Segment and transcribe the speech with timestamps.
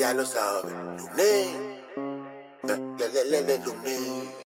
[0.00, 0.72] ya lo sabes.
[1.14, 1.76] Lunes,
[2.64, 4.49] le, le, le, le, lunes.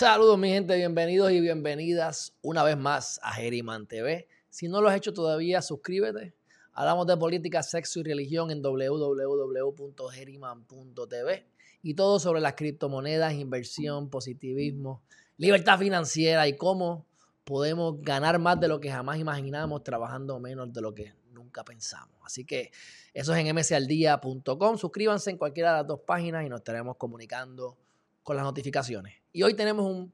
[0.00, 4.26] Saludos mi gente, bienvenidos y bienvenidas una vez más a Geriman TV.
[4.48, 6.32] Si no lo has hecho todavía, suscríbete.
[6.72, 11.46] Hablamos de política, sexo y religión en www.geriman.tv
[11.82, 15.02] y todo sobre las criptomonedas, inversión, positivismo,
[15.36, 17.04] libertad financiera y cómo
[17.44, 22.16] podemos ganar más de lo que jamás imaginamos trabajando menos de lo que nunca pensamos.
[22.24, 22.72] Así que
[23.12, 24.78] eso es en msaldía.com.
[24.78, 27.76] Suscríbanse en cualquiera de las dos páginas y nos estaremos comunicando
[28.22, 29.14] con las notificaciones.
[29.32, 30.12] Y hoy tenemos un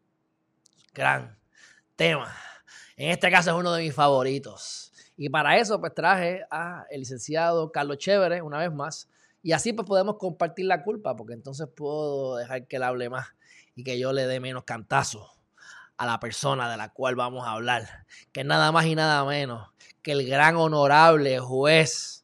[0.92, 1.38] gran
[1.96, 2.34] tema.
[2.96, 4.92] En este caso es uno de mis favoritos.
[5.16, 9.08] Y para eso pues traje a el licenciado Carlos Chévere una vez más.
[9.42, 13.28] Y así pues podemos compartir la culpa, porque entonces puedo dejar que él hable más
[13.74, 15.30] y que yo le dé menos cantazo
[15.96, 19.68] a la persona de la cual vamos a hablar, que nada más y nada menos
[20.02, 22.16] que el gran honorable juez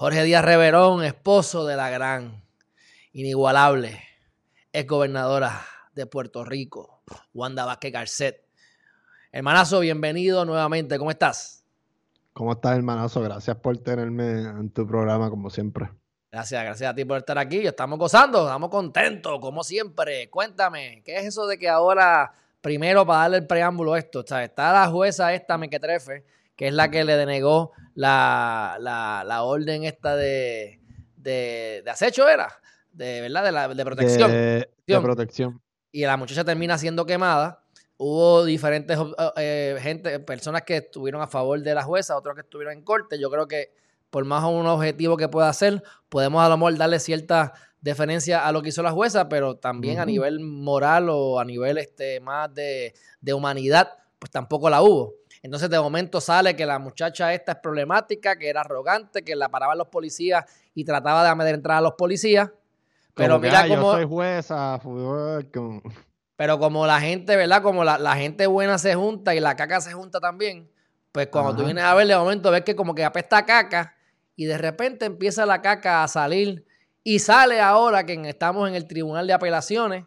[0.00, 2.42] Jorge Díaz Reverón, esposo de la gran,
[3.12, 4.02] inigualable,
[4.72, 5.62] es gobernadora
[5.94, 7.02] de Puerto Rico,
[7.34, 8.44] Wanda Vázquez Garcet.
[9.32, 10.98] Hermanazo, bienvenido nuevamente.
[10.98, 11.64] ¿Cómo estás?
[12.32, 13.20] ¿Cómo estás, hermanazo?
[13.20, 15.90] Gracias por tenerme en tu programa, como siempre.
[16.30, 17.66] Gracias, gracias a ti por estar aquí.
[17.66, 20.30] Estamos gozando, estamos contentos, como siempre.
[20.30, 24.72] Cuéntame, ¿qué es eso de que ahora, primero para darle el preámbulo a esto, está
[24.72, 26.24] la jueza esta Mequetrefe,
[26.54, 30.80] que es la que le denegó la, la, orden esta de,
[31.16, 32.60] de, de acecho, ¿era?
[32.92, 33.44] De, ¿verdad?
[33.44, 34.30] De, la, de protección.
[34.30, 35.60] De, protección.
[35.92, 37.62] Y la muchacha termina siendo quemada.
[37.96, 38.98] Hubo diferentes
[39.36, 43.20] eh, gente, personas que estuvieron a favor de la jueza, otros que estuvieron en corte.
[43.20, 43.72] Yo creo que
[44.10, 48.52] por más un objetivo que pueda hacer, podemos a lo mejor darle cierta deferencia a
[48.52, 52.52] lo que hizo la jueza, pero también a nivel moral o a nivel este, más
[52.52, 55.14] de, de humanidad, pues tampoco la hubo.
[55.42, 59.48] Entonces de momento sale que la muchacha esta es problemática, que era arrogante, que la
[59.48, 62.50] paraban los policías y trataba de amedrentar a los policías.
[63.20, 63.92] Pero mira como.
[63.92, 64.80] soy jueza,
[66.36, 67.62] Pero como la gente, ¿verdad?
[67.62, 70.70] Como la, gente buena se junta y la caca se junta también,
[71.12, 73.94] pues cuando tú vienes a ver, de momento ves que como que apesta caca
[74.36, 76.64] y de repente empieza la caca a salir
[77.04, 80.04] y sale ahora que estamos en el Tribunal de Apelaciones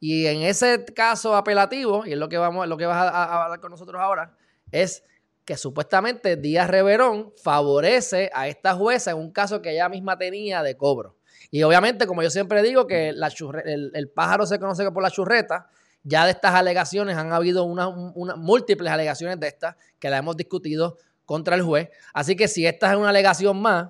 [0.00, 3.60] y en ese caso apelativo, y es lo que, vamos, lo que vas a, hablar
[3.60, 4.36] con nosotros ahora,
[4.70, 5.04] es
[5.44, 10.62] que supuestamente Díaz Reverón favorece a esta jueza en un caso que ella misma tenía
[10.62, 11.16] de cobro.
[11.50, 13.30] Y obviamente, como yo siempre digo, que la
[13.64, 15.68] el, pájaro se conoce por la churreta.
[16.02, 17.90] Ya de estas alegaciones han habido unas
[18.36, 21.90] múltiples alegaciones de estas que la hemos discutido contra el juez.
[22.14, 23.88] Así que si esta es una alegación más,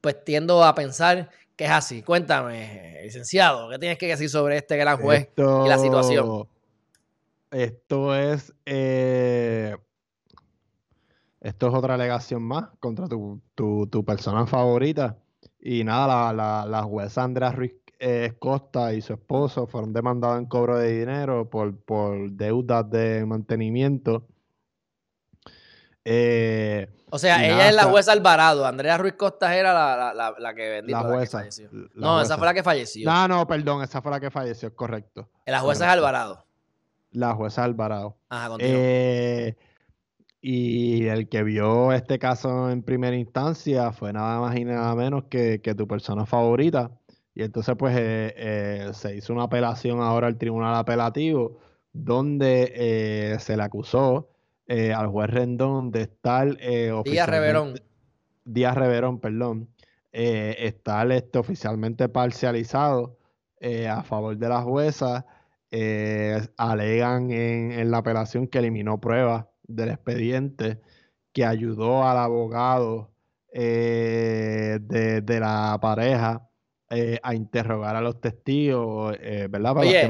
[0.00, 2.02] pues tiendo a pensar que es así.
[2.02, 6.46] Cuéntame, licenciado, ¿qué tienes que decir sobre este gran juez y la situación?
[7.50, 8.52] Esto es.
[8.64, 9.76] Eh,
[11.40, 15.16] esto es otra alegación más contra tu, tu, tu persona favorita.
[15.62, 20.46] Y nada, la, la, jueza Andrea Ruiz eh, Costa y su esposo fueron demandados en
[20.46, 24.26] cobro de dinero por, por deudas de mantenimiento.
[26.02, 28.66] Eh, o sea, ella es la jueza Alvarado.
[28.66, 30.96] Andrea Ruiz Costa era la, la, que vendió.
[30.96, 31.44] La jueza.
[31.94, 33.10] no, esa fue la que falleció.
[33.10, 35.28] No, no, perdón, esa fue la que falleció, correcto.
[35.44, 36.46] La jueza es Alvarado.
[37.10, 38.16] La jueza Alvarado.
[38.28, 38.56] Ajá.
[38.60, 39.56] Eh,
[40.42, 45.24] y el que vio este caso en primera instancia fue nada más y nada menos
[45.24, 46.90] que, tu persona favorita.
[47.34, 51.58] Y entonces pues eh, eh, se hizo una apelación ahora al tribunal apelativo
[51.92, 54.30] donde eh, se le acusó
[54.68, 56.56] al juez Rendón de estar...
[57.04, 57.74] Díaz Reverón.
[58.44, 59.68] Díaz Reverón, perdón.
[60.12, 63.18] estar este, oficialmente parcializado
[63.88, 65.26] a favor de la jueza.
[66.56, 70.80] alegan en, en la apelación que eliminó pruebas del expediente
[71.32, 73.10] que ayudó al abogado
[73.52, 76.48] eh, de, la pareja
[76.88, 79.76] eh, a interrogar a los testigos, eh, ¿verdad?
[79.78, 80.08] oye,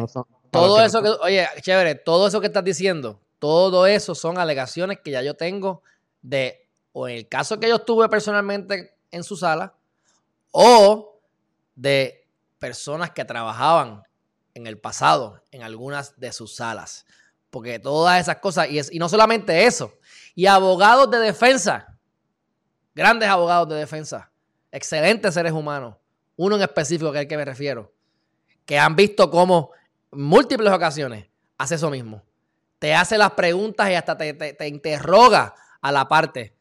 [0.50, 5.10] todo eso que, oye, chévere, todo eso que estás diciendo, todo eso son alegaciones que
[5.10, 5.82] ya yo tengo
[6.22, 9.74] de, o en el caso que yo estuve personalmente en su sala,
[10.50, 11.20] o
[11.74, 12.26] de
[12.58, 14.02] personas que trabajaban
[14.54, 17.06] en el pasado en algunas de sus salas.
[17.50, 19.92] Porque todas esas cosas, y, y no solamente eso,
[20.34, 21.98] y abogados de defensa,
[22.94, 24.30] grandes abogados de defensa,
[24.70, 25.96] excelentes seres humanos,
[26.36, 27.92] uno en específico que es el que me refiero,
[28.64, 29.72] que han visto cómo
[30.12, 31.26] múltiples ocasiones
[31.58, 32.22] hace eso mismo.
[32.78, 36.56] Te hace las preguntas y hasta te, te interroga a la parte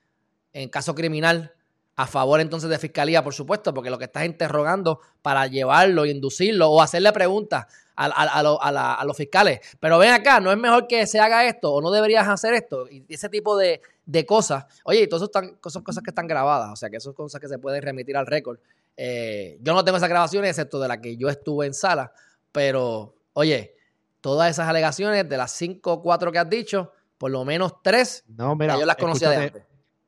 [0.52, 1.54] en caso criminal
[1.96, 6.70] a favor entonces de fiscalía, por supuesto, porque lo que estás interrogando para llevarlo inducirlo
[6.70, 7.68] o hacerle preguntas
[8.00, 9.60] a, los fiscales.
[9.80, 12.88] Pero ven acá, no es mejor que se haga esto o no deberías hacer esto.
[12.90, 13.82] Y ese tipo de,
[14.26, 14.66] cosas.
[14.84, 15.32] Oye, y todas eso
[15.70, 18.18] son cosas que están grabadas, o sea que esas son cosas que se pueden remitir
[18.18, 18.60] al récord.
[18.98, 22.12] Eh, yo no tengo esas grabaciones, excepto de la que yo estuve en sala,
[22.52, 23.76] pero oye,
[24.20, 28.24] todas esas alegaciones de las cinco o cuatro que has dicho, por lo menos tres,
[28.28, 29.64] no, mira, yo las conocía de antes.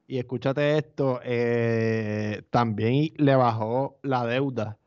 [0.07, 4.77] Y escúchate esto, eh, también le bajó la deuda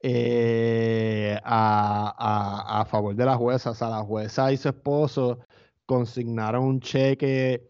[0.00, 3.70] eh, a, favor de la jueza.
[3.70, 5.40] O sea, la jueza y su esposo
[5.86, 7.68] consignaron un cheque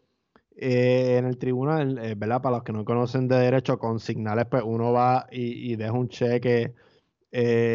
[0.56, 2.42] eh, en el tribunal, ¿verdad?
[2.42, 6.74] Para los que no conocen de derecho, consignarles, pues uno va y, deja un cheque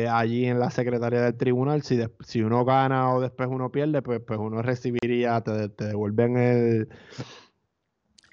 [0.09, 1.83] allí en la secretaría del tribunal.
[1.83, 6.89] Si, si uno gana o después uno pierde, pues, pues uno recibiría, te devuelven el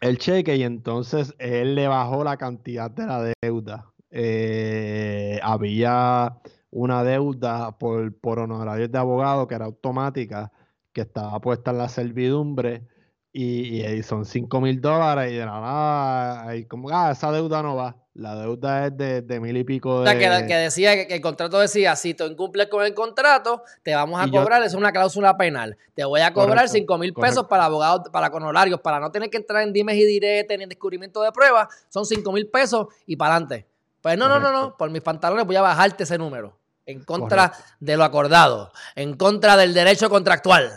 [0.00, 3.92] el cheque y entonces él le bajó la cantidad de la deuda.
[4.10, 6.36] Eh, había
[6.70, 10.52] una deuda por, por honorarios de abogado que era automática,
[10.92, 12.86] que estaba puesta en la servidumbre
[13.32, 17.96] y, son 5 mil dólares y de nada, y como, ah, esa deuda no va.
[18.14, 20.10] La deuda es de, mil y pico de...
[20.10, 23.94] O sea, que, decía que, el contrato decía, si tú incumples con el contrato, te
[23.94, 25.78] vamos a cobrar, es una cláusula penal.
[25.94, 29.36] Te voy a cobrar cinco mil pesos para abogados, para honorarios, para no tener que
[29.36, 33.14] entrar en dimes y diretes ni en descubrimiento de pruebas, son cinco mil pesos y
[33.14, 33.66] para adelante.
[34.02, 36.58] Pues no, no, no, no, por mis pantalones voy a bajarte ese número.
[36.86, 40.72] En contra de lo acordado, en contra del derecho contractual.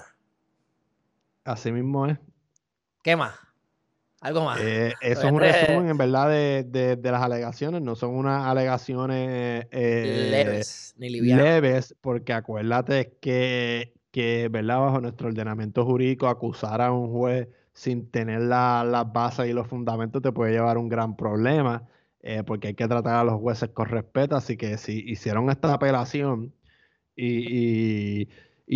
[1.43, 2.17] Así mismo es.
[3.01, 3.33] ¿Qué más?
[4.21, 4.59] Algo más.
[4.61, 7.81] Eh, eso es un este resumen, en verdad, de, las alegaciones.
[7.81, 11.43] No son unas alegaciones eh, leves, ni livianas.
[11.43, 14.79] Leves, porque acuérdate que, que, ¿verdad?
[14.79, 20.21] Bajo nuestro ordenamiento jurídico, acusar a un juez sin tener las bases y los fundamentos
[20.21, 21.83] te puede llevar a un gran problema,
[22.23, 24.35] eh, porque hay que tratar a los jueces con respeto.
[24.37, 26.53] Así que si hicieron esta apelación
[27.15, 28.27] y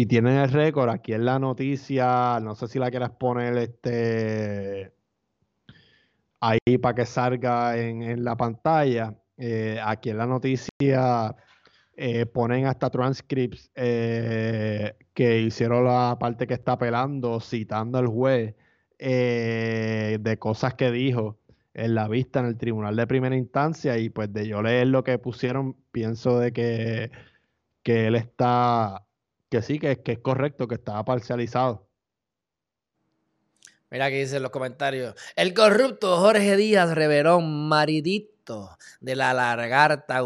[0.08, 4.94] tienen el récord, aquí en la noticia, no sé si la quieras poner este
[6.40, 9.16] ahí para que salga en, la pantalla.
[9.38, 11.36] Eh, aquí en la noticia
[11.96, 18.56] eh, ponen hasta transcripts que hicieron la parte que está apelando, citando al juez
[19.00, 21.40] de cosas que dijo
[21.78, 25.04] en la vista en el tribunal de primera instancia y pues de yo leer lo
[25.04, 27.12] que pusieron, pienso de que,
[27.84, 29.06] que él está
[29.50, 31.88] que sí, que, que es correcto, que estaba parcializado.
[33.90, 35.16] Mira que dicen los comentarios.
[35.36, 40.22] El corrupto Jorge Díaz Reverón, maridito de la lagarta,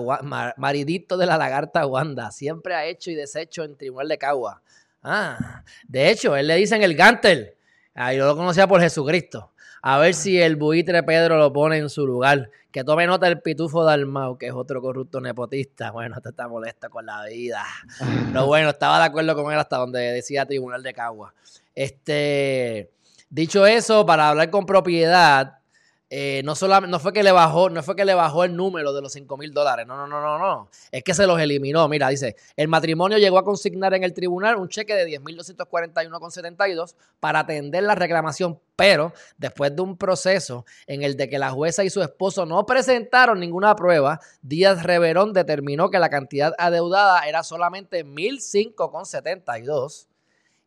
[0.58, 4.62] maridito de la lagarta Wanda, siempre ha hecho y deshecho en Tribunal de Cagua.
[5.04, 7.56] Ah, de hecho, él le dicen el Gantel.
[7.94, 9.52] Ah, yo lo conocía por Jesucristo.
[9.82, 12.50] A ver si el buitre Pedro lo pone en su lugar.
[12.72, 15.92] Que tome nota el pitufo Dalmau, que es otro corrupto nepotista.
[15.92, 17.66] Bueno, te está molesto con la vida.
[18.32, 21.34] Pero bueno, estaba de acuerdo con él hasta donde decía Tribunal de Cagua.
[21.76, 22.92] Este,
[23.30, 25.61] dicho eso, para hablar con propiedad,
[26.14, 28.92] eh, no, solamente, no, fue que le bajó, no fue que le bajó el número
[28.92, 31.88] de los 5 mil dólares, no, no, no, no, no, es que se los eliminó.
[31.88, 37.40] Mira, dice, el matrimonio llegó a consignar en el tribunal un cheque de 10.241,72 para
[37.40, 41.90] atender la reclamación, pero después de un proceso en el de que la jueza y
[41.90, 48.06] su esposo no presentaron ninguna prueba, Díaz Reverón determinó que la cantidad adeudada era solamente
[48.06, 50.08] 1.005,72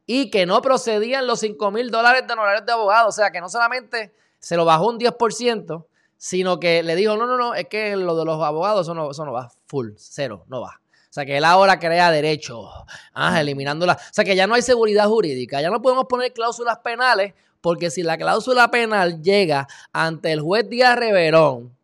[0.07, 3.43] y que no procedían los 5 mil dólares de honorarios de abogado, o sea que
[3.43, 5.87] no solamente se lo bajó un 10%,
[6.19, 9.11] sino que le dijo, no, no, no, es que lo de los abogados, eso no,
[9.11, 10.81] eso no va, full, cero, no va.
[11.09, 12.69] O sea, que él ahora crea derecho,
[13.15, 13.95] ah, eliminándola.
[13.95, 17.33] O sea, que ya no hay seguridad jurídica, ya no podemos poner cláusulas penales,
[17.63, 21.75] porque si la cláusula penal llega ante el juez Díaz Reverón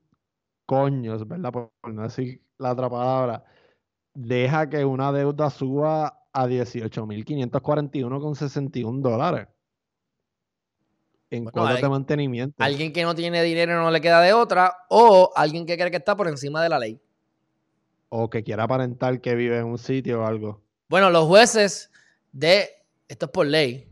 [0.66, 1.52] coños, ¿verdad?
[1.52, 3.44] Por, no decir la otra palabra,
[4.14, 9.48] deja que una deuda suba a 18.541,61 dólares
[11.30, 12.62] en Bueno, cuotas de mantenimiento.
[12.62, 15.90] Alguien que no tiene dinero y no le queda de otra, o alguien que cree
[15.90, 17.00] que está por encima de la ley.
[18.08, 20.62] O que quiera aparentar que vive en un sitio o algo.
[20.88, 21.90] Bueno, los jueces
[22.32, 22.70] de,
[23.08, 23.88] esto es por ley,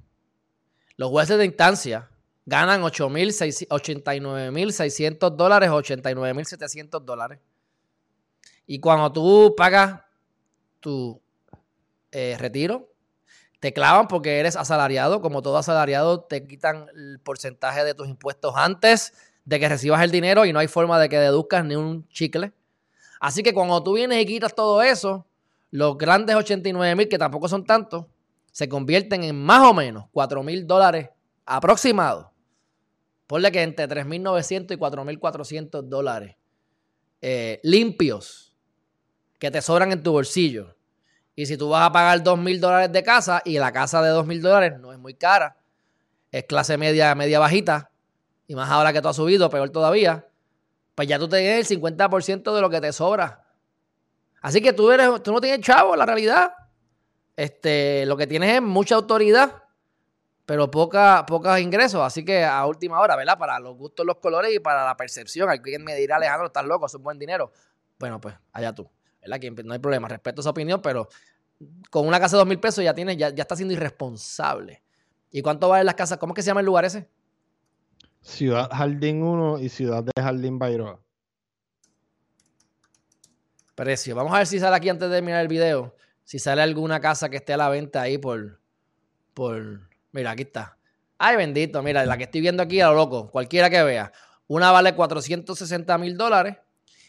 [0.96, 2.08] los jueces de instancia
[2.46, 7.40] ganan 8.600 89.600 dólares o 89.700 dólares.
[8.66, 10.00] Y cuando tú pagas
[10.80, 11.20] tu
[12.10, 12.88] eh, retiro,
[13.60, 15.20] te clavan porque eres asalariado.
[15.20, 19.12] Como todo asalariado, te quitan el porcentaje de tus impuestos antes
[19.44, 22.52] de que recibas el dinero y no hay forma de que deduzcas ni un chicle.
[23.20, 25.26] Así que cuando tú vienes y quitas todo eso,
[25.70, 28.06] los grandes 89 mil, que tampoco son tantos,
[28.52, 31.10] se convierten en más o menos 4 mil dólares
[31.44, 32.26] aproximados.
[33.26, 36.36] Ponle que entre 3.900 y 4.400 dólares
[37.20, 38.54] eh, limpios
[39.38, 40.75] que te sobran en tu bolsillo.
[41.36, 44.40] Y si tú vas a pagar 2.000 dólares de casa y la casa de 2.000
[44.40, 45.56] dólares no es muy cara,
[46.32, 47.90] es clase media, media bajita,
[48.46, 50.26] y más ahora que tú has subido, peor todavía,
[50.94, 53.44] pues ya tú tienes el 50% de lo que te sobra.
[54.40, 56.52] Así que tú, eres, tú no tienes chavo, la realidad.
[57.36, 59.62] Este, lo que tienes es mucha autoridad,
[60.46, 62.00] pero poca, pocos ingresos.
[62.00, 63.36] Así que a última hora, ¿verdad?
[63.38, 65.50] Para los gustos, los colores y para la percepción.
[65.50, 67.52] Alguien me dirá, Alejandro, estás loco, es un buen dinero.
[67.98, 68.88] Bueno, pues allá tú.
[69.26, 69.40] ¿Verdad?
[69.40, 71.08] Que no hay problema, respeto esa opinión, pero
[71.90, 74.82] con una casa de dos mil pesos ya tienes, ya, ya está siendo irresponsable.
[75.30, 76.18] ¿Y cuánto valen las casas?
[76.18, 77.08] ¿Cómo es que se llama el lugar ese?
[78.20, 81.00] Ciudad Jardín 1 y Ciudad de Jardín Bairoa.
[83.74, 84.16] Precio.
[84.16, 85.94] Vamos a ver si sale aquí antes de mirar el video.
[86.24, 88.58] Si sale alguna casa que esté a la venta ahí por.
[89.34, 89.88] por.
[90.12, 90.78] Mira, aquí está.
[91.18, 91.82] Ay, bendito.
[91.82, 93.30] Mira, la que estoy viendo aquí a lo loco.
[93.30, 94.12] Cualquiera que vea.
[94.48, 96.56] Una vale 460 mil dólares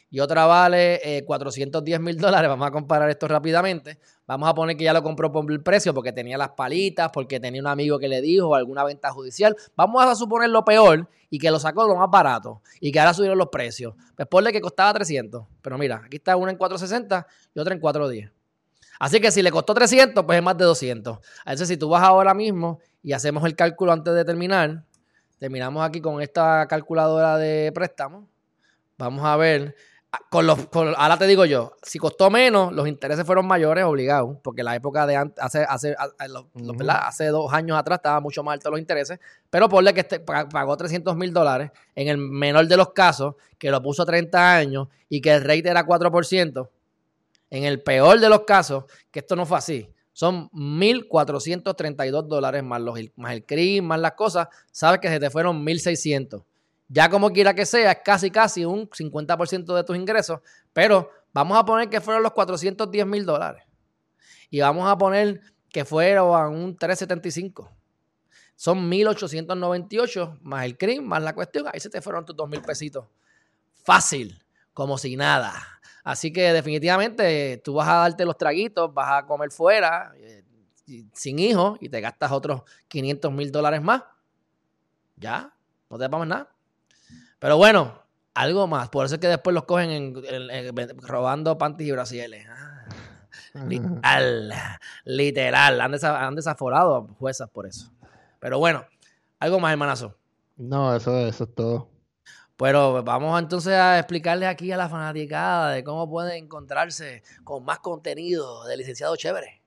[0.09, 2.49] y otra vale eh, 410 mil dólares.
[2.49, 3.99] Vamos a comparar esto rápidamente.
[4.25, 7.39] Vamos a poner que ya lo compró por el precio porque tenía las palitas, porque
[7.39, 9.55] tenía un amigo que le dijo alguna venta judicial.
[9.75, 13.13] Vamos a suponer lo peor y que lo sacó lo más barato y que ahora
[13.13, 13.95] subieron los precios.
[14.15, 15.45] Pues ponle que costaba 300.
[15.61, 18.31] Pero mira, aquí está una en 460 y otra en 410.
[18.99, 21.19] Así que si le costó 300, pues es más de 200.
[21.39, 24.83] Entonces, si tú vas ahora mismo y hacemos el cálculo antes de terminar,
[25.37, 28.27] terminamos aquí con esta calculadora de préstamo.
[28.97, 29.75] Vamos a ver
[30.29, 34.37] con los, con, ahora te digo yo, si costó menos, los intereses fueron mayores, obligados,
[34.41, 36.99] porque la época de antes, hace, hace, hace, uh -huh.
[37.05, 40.77] hace dos años atrás estaba mucho más alto los intereses, pero ponle que este, pagó
[40.77, 44.87] 300 mil dólares en el menor de los casos, que lo puso a 30 años
[45.09, 46.69] y que el rate era 4%,
[47.49, 52.81] en el peor de los casos, que esto no fue así, son 1.432 dólares más,
[52.81, 56.43] los, más el CRIM, más las cosas, sabes que se te fueron 1.600.
[56.89, 60.39] Ya como quiera que sea, es casi casi un 50% de tus ingresos,
[60.71, 63.63] pero vamos a poner que fueron los 410 mil dólares.
[64.49, 67.69] Y vamos a poner que fueron un 375.
[68.55, 71.65] Son 1.898 más el CRIM, más la cuestión.
[71.71, 73.05] Ahí se te fueron tus 2 mil pesitos.
[73.83, 74.41] Fácil,
[74.73, 75.53] como si nada.
[76.03, 80.43] Así que definitivamente tú vas a darte los traguitos, vas a comer fuera, eh,
[81.13, 84.03] sin hijos, y te gastas otros 500 mil dólares más.
[85.17, 85.53] Ya,
[85.89, 86.56] no te vamos nada.
[87.39, 88.03] Pero bueno,
[88.33, 88.89] algo más.
[88.89, 92.47] Por eso es que después los cogen en, en, en, robando panties y brasiles.
[92.49, 92.85] Ah,
[93.67, 94.53] literal,
[95.05, 95.81] literal.
[95.81, 97.91] Han, desa, han, desaforado juezas por eso.
[98.39, 98.85] Pero bueno,
[99.39, 100.15] algo más, hermanazo.
[100.55, 101.89] No, eso, eso es todo.
[102.57, 107.79] Pero vamos entonces a explicarles aquí a la fanaticada de cómo pueden encontrarse con más
[107.79, 109.61] contenido de licenciado chévere.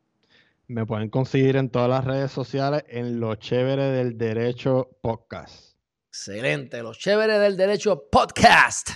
[0.67, 5.70] Me pueden conseguir en todas las redes sociales en Lo Chévere del Derecho Podcast.
[6.11, 8.91] Excelente, Los Chéveres del Derecho Podcast.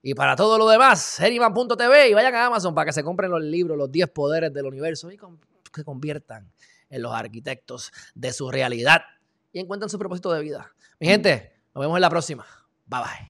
[0.00, 3.42] Y para todo lo demás, seriman.tv y vayan a Amazon para que se compren los
[3.42, 5.18] libros, los 10 poderes del universo y
[5.70, 6.50] que conviertan
[6.88, 9.02] en los arquitectos de su realidad
[9.52, 10.72] y encuentren su propósito de vida.
[10.98, 12.46] Mi gente, nos vemos en la próxima.
[12.86, 13.27] Bye bye.